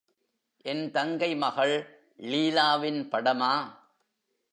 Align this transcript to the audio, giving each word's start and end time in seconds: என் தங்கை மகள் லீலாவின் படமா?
என் 0.65 0.91
தங்கை 0.91 1.35
மகள் 1.35 1.75
லீலாவின் 2.19 3.01
படமா? 3.09 3.53